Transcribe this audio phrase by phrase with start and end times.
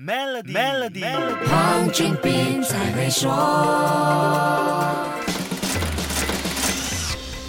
[0.00, 1.04] Melody Melody，
[1.50, 3.28] 黄俊斌才会说。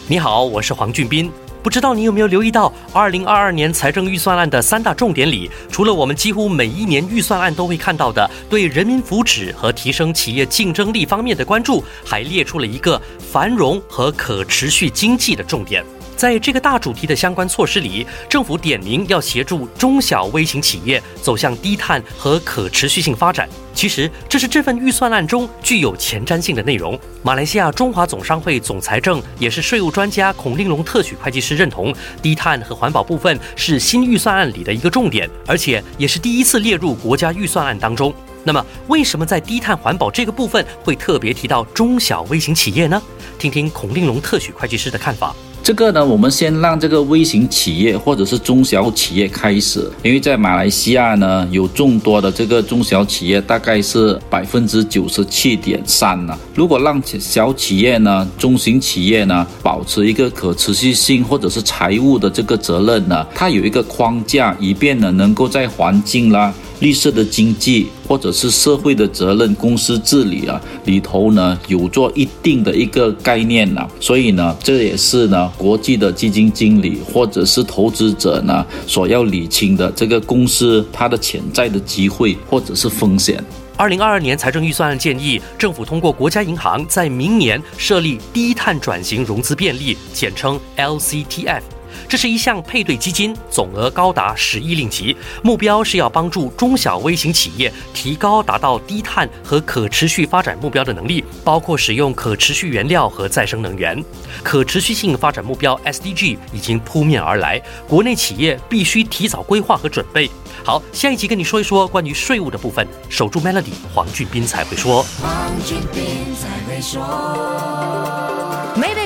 [0.08, 1.32] 你好，我是黄俊斌。
[1.62, 15.86] 不知道你有没有留意到，二零二二年财政预算案的三大重点里，除了我们几乎每一年预算案都会看到的对人民福祉和提升企业竞争力方面的关注，还列出了一个繁荣和可持续经济的重点。
[16.20, 23.48] 在这个大主题的相关措施里，政府点名要协助中小微型企业走向低碳和可持续性发展。
[23.74, 27.00] 其实，这是这份预算案中具有前瞻性的内容。
[27.24, 38.14] 马来西亚中华总商会总财政也是税务专家孔令龙特许会计师认同，低碳和环保部分是新预算案里的一个重点，而且也是第一次列入国家预算案当中。
[38.44, 43.02] 那么，为什么在低碳环保这个部分会特别提到中小微型企业呢？
[43.38, 45.34] 听听孔令龙特许会计师的看法。
[45.62, 56.36] 这个呢，我们先让这个微型企业或者是中小企业开始，因为在马来西亚呢，有众多的这个中小企业，大概是百分之九十七点三呢。
[56.56, 66.52] 如果让小企业呢、中型企业呢，保持一个可持续性或者是财务的这个责任呢，它有一个框架，以便呢能够在环境啦。
[66.80, 83.44] 绿色的经济，或者是社会的责任、公司治理啊里头呢，有做一定的一个概念呐，所以呢，这也是呢国际的基金经理或者是投资者呢所要理清的这个公司它的潜在的机会或者是风险。
[83.76, 91.62] 二零二二年财政预算案建议，政府通过国家银行在明年设立低碳转型融资便利，简称 LCTF。
[92.08, 104.04] 这是一项配对基金，总额高达十亿令吉，目标是要帮助中小微型企业提高达到低碳和可持续发展目标的能力，包括使用可持续原料和再生能源。
[104.44, 110.30] 可持续性发展目标 SDG 已经扑面而来，国内企业必须提早规划和准备。
[110.64, 112.88] 好，下一集跟你说一说关于税务的部分。
[113.10, 115.04] 守住 Melody，黄俊斌才会说。
[115.22, 116.04] 黄俊斌
[116.36, 118.29] 才会说。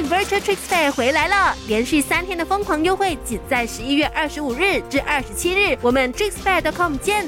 [0.08, 7.26] Virtual Tricks Fair 回来了，连续三天的疯狂优惠，仅在十一月二十五日至二十七日，我们 TricksFair.com 见。